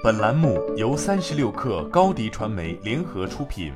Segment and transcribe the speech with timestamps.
[0.00, 3.72] 本栏目由三十六氪高低传媒联合出品。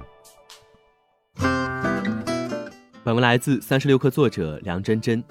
[3.02, 5.22] 本文来自三十六氪作者梁真真。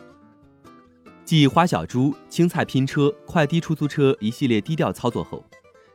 [1.23, 5.41] 继花小猪、青菜拼车、快滴出租车一系列低调操作后，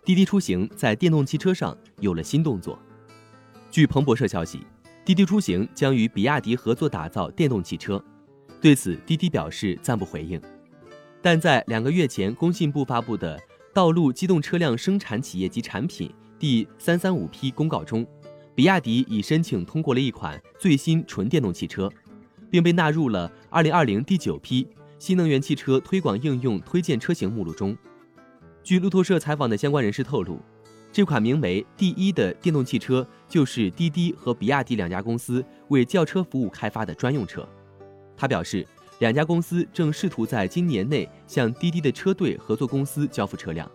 [0.02, 2.78] 滴滴出行在电动汽车上有了新动作。
[3.70, 4.66] 据彭博社消息，
[5.04, 8.02] 滴滴出行将与比亚迪合作打造电动汽车。
[8.62, 10.40] 对此，滴滴表示暂不回应。
[11.20, 13.36] 但在两个月前，工信部发布的
[13.76, 18.06] 《道路机动车辆生产企业及产品第三三五批公告》中，
[18.54, 21.92] 比亚迪已申请通过了一款最新纯电动汽车，
[22.50, 24.66] 并被纳入了二零二零第九批
[24.98, 27.76] 新能源汽车推广应用推荐车型目录中。
[28.62, 30.40] 据路透社采访的相关人士透露，
[30.90, 37.46] 这款名为“第一”的电动汽车就是滴滴和比亚迪两家公司为轿车服务开发的专用车。
[38.16, 38.66] 他表示。
[38.98, 43.70] 两家公司正试图在今年内向滴滴的车队合作公司交付车辆。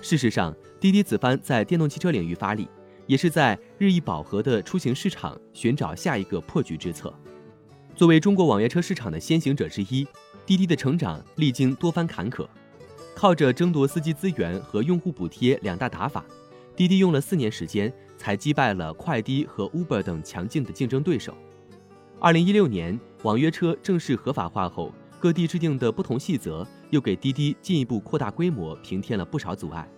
[0.00, 2.68] 事实上，滴滴此番在电动汽车领域发力，
[3.06, 7.12] 也是在日益饱和的出行市场寻找下一个破局之策。
[7.94, 10.06] 作为中国网约车市场的先行者之一，
[10.46, 12.46] 滴滴的成长历经多番坎坷，
[13.14, 16.24] 靠着争夺司机资源和用户补贴两大打法，
[16.74, 21.36] 滴滴用了四年时间才击败了快滴和 Uber 等强劲的竞争对手。
[22.20, 29.88] 二零一六年，网约车正式合法化后，各地制定的不同细则又给滴滴进一步扩大规模平添了不少阻碍。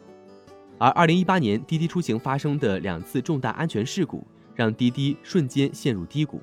[0.77, 6.43] 而二零一八年滴滴出行发生的两次重大安全事故，让滴滴瞬间陷入低谷，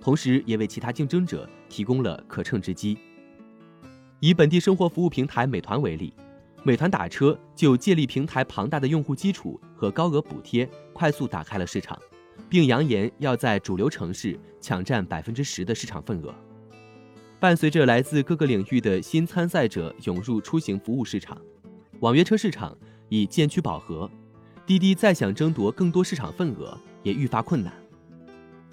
[0.00, 2.96] 同时也为其他竞争者提供了可乘之机。
[4.20, 6.14] 以本地生活服务平台美团为例，
[6.62, 11.98] 美团打车就借力平台庞大的用户基础和高额补贴，快速打开了市场。
[12.48, 16.34] 并扬言要在主流城市抢占百分之十的市场份额。
[17.38, 21.40] 伴随着来自各个领域的新参赛者涌入出行服务市场，
[22.00, 22.76] 网约车市场
[23.08, 24.10] 已渐趋饱和，
[24.66, 27.72] 滴滴再想争夺更多市场份额也愈发困难。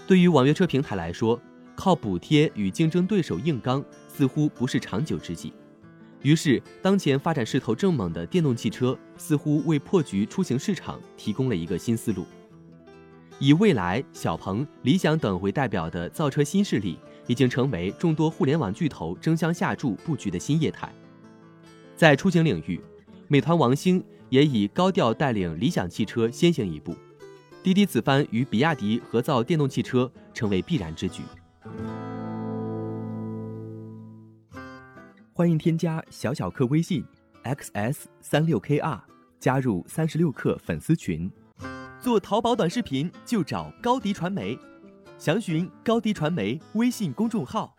[0.06, 1.40] 对于网约车平台来说，
[1.76, 5.54] 靠补贴与竞争对手硬刚似乎不是长久之计。
[6.24, 12.26] 于是，当前发展势头正猛的电动汽车似乎为破局出行市场提供了一个新思路。
[13.40, 20.92] 以蔚来、小鹏、理想等为代表的造车新势力，已经成为众多互联网巨头争相下注布局的新业态。
[21.96, 22.82] 在出行领域，
[23.28, 26.96] 美团王兴也以高调带领理想汽车先行一步，
[27.62, 31.22] 滴滴此番与比亚迪合造电动汽车成为必然之举。
[35.32, 37.06] 欢迎添加小小客微信
[37.44, 39.00] xs 三六 kr，
[39.40, 41.32] 加入三十六氪粉丝群。
[42.08, 44.58] 做淘宝短视频就找高迪传媒，
[45.18, 47.77] 详询高迪传媒微信公众号。